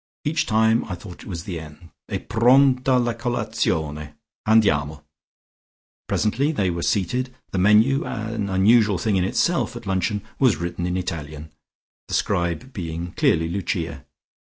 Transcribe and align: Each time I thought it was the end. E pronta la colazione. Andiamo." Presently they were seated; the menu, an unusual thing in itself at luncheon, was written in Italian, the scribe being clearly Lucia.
Each 0.25 0.47
time 0.47 0.83
I 0.85 0.95
thought 0.95 1.21
it 1.21 1.27
was 1.27 1.43
the 1.43 1.59
end. 1.59 1.91
E 2.11 2.17
pronta 2.17 2.97
la 2.97 3.13
colazione. 3.13 4.15
Andiamo." 4.47 5.03
Presently 6.07 6.51
they 6.51 6.71
were 6.71 6.81
seated; 6.81 7.35
the 7.51 7.59
menu, 7.59 8.03
an 8.03 8.49
unusual 8.49 8.97
thing 8.97 9.15
in 9.15 9.23
itself 9.23 9.75
at 9.75 9.85
luncheon, 9.85 10.23
was 10.39 10.55
written 10.57 10.87
in 10.87 10.97
Italian, 10.97 11.51
the 12.07 12.15
scribe 12.15 12.73
being 12.73 13.11
clearly 13.11 13.47
Lucia. 13.47 14.03